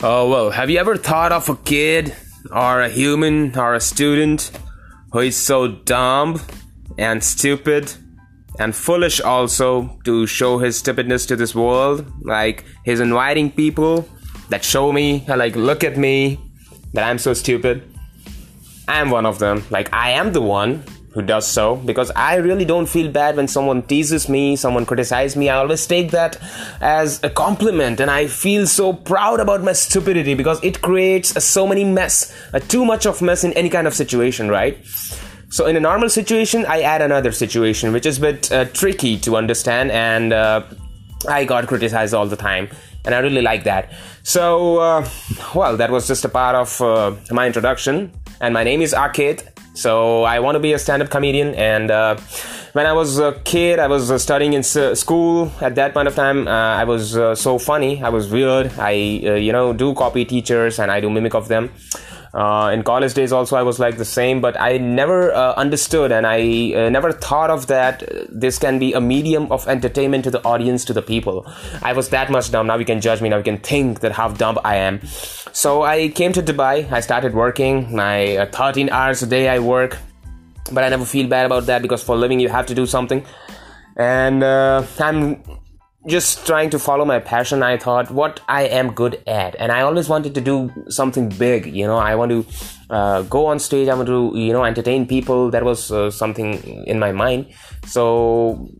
Oh, 0.00 0.30
well, 0.30 0.50
have 0.50 0.70
you 0.70 0.78
ever 0.78 0.96
thought 0.96 1.32
of 1.32 1.48
a 1.48 1.56
kid 1.56 2.14
or 2.52 2.82
a 2.82 2.88
human 2.88 3.58
or 3.58 3.74
a 3.74 3.80
student 3.80 4.52
who 5.10 5.18
is 5.18 5.36
so 5.36 5.66
dumb 5.66 6.40
and 6.96 7.22
stupid 7.22 7.92
and 8.60 8.76
foolish 8.76 9.20
also 9.20 9.98
to 10.04 10.24
show 10.28 10.58
his 10.58 10.78
stupidness 10.78 11.26
to 11.26 11.34
this 11.34 11.52
world? 11.52 12.06
Like, 12.22 12.64
he's 12.84 13.00
inviting 13.00 13.50
people 13.50 14.08
that 14.50 14.62
show 14.62 14.92
me, 14.92 15.24
like, 15.26 15.56
look 15.56 15.82
at 15.82 15.96
me, 15.96 16.38
that 16.92 17.02
I'm 17.02 17.18
so 17.18 17.34
stupid. 17.34 17.82
I'm 18.86 19.10
one 19.10 19.26
of 19.26 19.40
them. 19.40 19.64
Like, 19.68 19.92
I 19.92 20.10
am 20.10 20.32
the 20.32 20.40
one 20.40 20.84
who 21.18 21.26
does 21.26 21.46
so 21.46 21.74
because 21.74 22.12
I 22.14 22.36
really 22.36 22.64
don't 22.64 22.86
feel 22.86 23.10
bad 23.10 23.36
when 23.36 23.48
someone 23.48 23.82
teases 23.82 24.28
me, 24.28 24.54
someone 24.54 24.86
criticizes 24.86 25.36
me. 25.36 25.48
I 25.48 25.56
always 25.56 25.84
take 25.84 26.12
that 26.12 26.38
as 26.80 27.20
a 27.24 27.30
compliment 27.30 27.98
and 27.98 28.08
I 28.08 28.28
feel 28.28 28.68
so 28.68 28.92
proud 28.92 29.40
about 29.40 29.64
my 29.64 29.72
stupidity 29.72 30.34
because 30.34 30.62
it 30.62 30.80
creates 30.80 31.44
so 31.44 31.66
many 31.66 31.82
mess, 31.82 32.32
too 32.68 32.84
much 32.84 33.04
of 33.04 33.20
mess 33.20 33.42
in 33.42 33.52
any 33.54 33.68
kind 33.68 33.88
of 33.88 33.94
situation, 33.94 34.48
right? 34.48 34.78
So 35.50 35.66
in 35.66 35.74
a 35.74 35.80
normal 35.80 36.08
situation, 36.08 36.64
I 36.66 36.82
add 36.82 37.02
another 37.02 37.32
situation 37.32 37.92
which 37.92 38.06
is 38.06 38.18
a 38.18 38.20
bit 38.20 38.52
uh, 38.52 38.66
tricky 38.66 39.18
to 39.20 39.36
understand 39.36 39.90
and 39.90 40.32
uh, 40.32 40.62
I 41.28 41.44
got 41.44 41.66
criticized 41.66 42.14
all 42.14 42.26
the 42.26 42.36
time 42.36 42.68
and 43.04 43.12
I 43.12 43.18
really 43.18 43.42
like 43.42 43.64
that. 43.64 43.92
So, 44.22 44.78
uh, 44.78 45.08
well, 45.52 45.76
that 45.78 45.90
was 45.90 46.06
just 46.06 46.24
a 46.24 46.28
part 46.28 46.54
of 46.54 46.80
uh, 46.80 47.16
my 47.32 47.46
introduction. 47.46 48.12
And 48.40 48.54
my 48.54 48.62
name 48.62 48.82
is 48.82 48.94
Akid. 48.94 49.57
So 49.78 50.24
I 50.24 50.40
want 50.40 50.56
to 50.56 50.58
be 50.58 50.72
a 50.72 50.78
stand-up 50.78 51.08
comedian. 51.08 51.54
And 51.54 51.88
uh, 51.92 52.16
when 52.72 52.84
I 52.84 52.92
was 52.92 53.20
a 53.20 53.40
kid, 53.44 53.78
I 53.78 53.86
was 53.86 54.10
uh, 54.10 54.18
studying 54.18 54.52
in 54.52 54.64
school. 54.64 55.52
At 55.60 55.76
that 55.76 55.94
point 55.94 56.08
of 56.08 56.16
time, 56.16 56.48
uh, 56.48 56.50
I 56.50 56.82
was 56.82 57.16
uh, 57.16 57.36
so 57.36 57.60
funny. 57.60 58.02
I 58.02 58.08
was 58.08 58.28
weird. 58.28 58.72
I, 58.76 58.90
you 58.90 59.52
know, 59.52 59.72
do 59.72 59.94
copy 59.94 60.24
teachers 60.24 60.80
and 60.80 60.90
I 60.90 60.98
do 60.98 61.08
mimic 61.08 61.34
of 61.34 61.46
them. 61.46 61.70
Uh, 62.34 62.70
in 62.74 62.82
college 62.82 63.14
days 63.14 63.32
also 63.32 63.56
i 63.56 63.62
was 63.62 63.78
like 63.78 63.96
the 63.96 64.04
same 64.04 64.40
but 64.42 64.60
i 64.60 64.76
never 64.76 65.32
uh, 65.32 65.54
understood 65.54 66.12
and 66.12 66.26
i 66.26 66.74
uh, 66.74 66.90
never 66.90 67.10
thought 67.10 67.48
of 67.48 67.68
that 67.68 68.02
this 68.28 68.58
can 68.58 68.78
be 68.78 68.92
a 68.92 69.00
medium 69.00 69.50
of 69.50 69.66
entertainment 69.66 70.24
to 70.24 70.30
the 70.30 70.42
audience 70.44 70.84
to 70.84 70.92
the 70.92 71.02
people. 71.02 71.46
I 71.82 71.92
was 71.92 72.08
that 72.10 72.30
much 72.30 72.50
dumb. 72.50 72.66
Now 72.66 72.76
you 72.76 72.84
can 72.84 73.00
judge 73.00 73.20
me. 73.20 73.28
Now 73.28 73.38
you 73.38 73.42
can 73.42 73.58
think 73.58 74.00
that 74.00 74.12
how 74.12 74.28
dumb 74.28 74.58
i 74.64 74.76
am. 74.76 75.00
So 75.52 75.82
i 75.82 76.08
came 76.08 76.32
to 76.32 76.42
dubai. 76.42 76.90
I 76.92 77.00
started 77.00 77.34
working. 77.34 77.94
My 77.94 78.36
uh, 78.36 78.46
13 78.46 78.90
hours 78.90 79.22
a 79.22 79.26
day 79.26 79.48
i 79.48 79.58
work. 79.58 79.98
But 80.72 80.84
i 80.84 80.88
never 80.88 81.04
feel 81.04 81.28
bad 81.28 81.46
about 81.46 81.66
that 81.66 81.82
because 81.82 82.02
for 82.02 82.16
living 82.16 82.40
you 82.40 82.48
have 82.48 82.66
to 82.66 82.74
do 82.74 82.86
something. 82.86 83.24
And 83.96 84.42
uh, 84.42 84.84
i'm 84.98 85.42
just 86.06 86.46
trying 86.46 86.70
to 86.70 86.78
follow 86.78 87.04
my 87.04 87.18
passion 87.18 87.62
i 87.62 87.76
thought 87.76 88.10
what 88.10 88.40
i 88.48 88.62
am 88.62 88.92
good 88.92 89.22
at. 89.26 89.56
And 89.58 89.72
i 89.72 89.80
always 89.80 90.08
wanted 90.08 90.34
to 90.34 90.40
do 90.40 90.70
something 90.88 91.28
big 91.28 91.66
you 91.66 91.86
know. 91.86 91.96
I 91.96 92.14
want 92.14 92.30
to 92.30 92.46
uh, 92.90 93.22
go 93.22 93.46
on 93.46 93.58
stage. 93.58 93.88
I 93.88 93.94
want 93.94 94.08
to 94.08 94.32
you 94.34 94.52
know 94.52 94.64
entertain 94.64 95.06
people. 95.06 95.50
That 95.50 95.64
was 95.64 95.90
uh, 95.90 96.10
something 96.10 96.54
in 96.86 96.98
my 96.98 97.12
mind. 97.12 97.52
So 97.86 98.70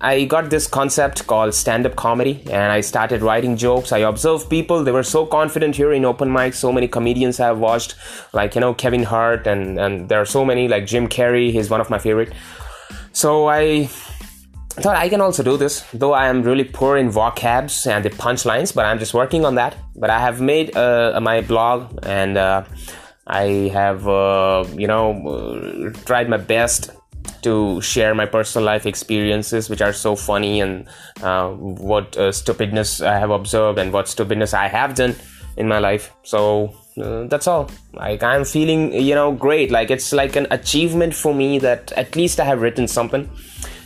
I 0.00 0.24
got 0.24 0.48
this 0.48 0.66
concept 0.66 1.26
called 1.26 1.52
stand 1.54 1.84
up 1.84 1.94
comedy 1.96 2.42
and 2.46 2.72
I 2.72 2.80
started 2.80 3.20
writing 3.20 3.56
jokes. 3.56 3.92
I 3.92 3.98
observed 3.98 4.48
people, 4.48 4.82
they 4.82 4.92
were 4.92 5.02
so 5.02 5.26
confident 5.26 5.76
here 5.76 5.92
in 5.92 6.06
open 6.06 6.32
mic. 6.32 6.54
So 6.54 6.72
many 6.72 6.88
comedians 6.88 7.38
I 7.38 7.48
have 7.48 7.58
watched, 7.58 7.96
like, 8.32 8.54
you 8.54 8.62
know, 8.62 8.72
Kevin 8.72 9.02
Hart, 9.02 9.46
and, 9.46 9.78
and 9.78 10.08
there 10.08 10.20
are 10.20 10.24
so 10.26 10.42
many, 10.42 10.68
like 10.68 10.86
Jim 10.86 11.06
Carrey, 11.06 11.52
he's 11.52 11.68
one 11.68 11.82
of 11.82 11.90
my 11.90 11.98
favorite. 11.98 12.32
So 13.12 13.48
I 13.48 13.90
I 14.76 14.82
thought 14.82 14.96
I 14.96 15.08
can 15.08 15.20
also 15.20 15.42
do 15.42 15.56
this, 15.56 15.84
though 15.92 16.12
I 16.12 16.28
am 16.28 16.42
really 16.42 16.64
poor 16.64 16.96
in 16.96 17.10
vocabs 17.10 17.90
and 17.90 18.04
the 18.04 18.10
punchlines, 18.10 18.72
but 18.74 18.86
I'm 18.86 18.98
just 18.98 19.12
working 19.12 19.44
on 19.44 19.56
that. 19.56 19.76
But 19.96 20.10
I 20.10 20.20
have 20.20 20.40
made 20.40 20.76
uh, 20.76 21.18
my 21.20 21.40
blog 21.40 21.98
and 22.04 22.38
uh, 22.38 22.64
I 23.26 23.70
have, 23.72 24.06
uh, 24.06 24.64
you 24.72 24.86
know, 24.86 25.12
uh, 25.26 25.90
tried 26.04 26.28
my 26.28 26.36
best 26.36 26.92
to 27.42 27.80
share 27.80 28.14
my 28.14 28.26
personal 28.26 28.64
life 28.64 28.86
experiences, 28.86 29.68
which 29.68 29.82
are 29.82 29.92
so 29.92 30.14
funny, 30.14 30.60
and 30.60 30.86
uh, 31.20 31.50
what 31.50 32.16
uh, 32.16 32.30
stupidness 32.30 33.02
I 33.02 33.18
have 33.18 33.30
observed 33.30 33.78
and 33.78 33.92
what 33.92 34.08
stupidness 34.08 34.54
I 34.54 34.68
have 34.68 34.94
done 34.94 35.16
in 35.56 35.66
my 35.66 35.80
life. 35.80 36.12
So 36.22 36.74
that's 36.96 37.46
all. 37.46 37.70
Like 37.92 38.22
I'm 38.22 38.44
feeling, 38.44 38.92
you 38.92 39.14
know, 39.14 39.32
great. 39.32 39.70
Like 39.70 39.90
it's 39.90 40.12
like 40.12 40.36
an 40.36 40.46
achievement 40.50 41.14
for 41.14 41.34
me 41.34 41.58
that 41.58 41.92
at 41.92 42.14
least 42.14 42.38
I 42.38 42.44
have 42.44 42.60
written 42.60 42.86
something 42.86 43.28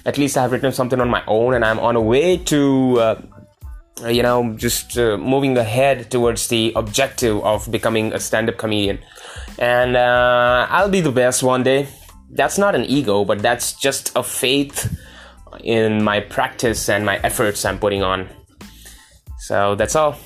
at 0.06 0.18
least 0.18 0.36
I 0.36 0.42
have 0.42 0.52
written 0.52 0.72
something 0.72 1.00
on 1.00 1.08
my 1.08 1.22
own 1.26 1.54
and 1.54 1.64
I'm 1.64 1.78
on 1.78 1.96
a 1.96 2.00
way 2.00 2.36
to, 2.36 2.98
uh, 3.00 3.22
you 4.08 4.22
know, 4.22 4.52
just 4.54 4.98
uh, 4.98 5.16
moving 5.16 5.56
ahead 5.56 6.10
towards 6.10 6.48
the 6.48 6.72
objective 6.76 7.42
of 7.42 7.70
becoming 7.70 8.12
a 8.12 8.20
stand 8.20 8.48
up 8.48 8.58
comedian. 8.58 8.98
And 9.58 9.96
uh, 9.96 10.66
I'll 10.68 10.90
be 10.90 11.00
the 11.00 11.12
best 11.12 11.42
one 11.42 11.62
day. 11.62 11.88
That's 12.30 12.58
not 12.58 12.74
an 12.74 12.84
ego, 12.84 13.24
but 13.24 13.40
that's 13.40 13.72
just 13.74 14.12
a 14.16 14.22
faith 14.22 14.98
in 15.62 16.02
my 16.02 16.20
practice 16.20 16.88
and 16.88 17.06
my 17.06 17.18
efforts 17.18 17.64
I'm 17.64 17.78
putting 17.78 18.02
on. 18.02 18.28
So 19.38 19.74
that's 19.74 19.94
all. 19.94 20.16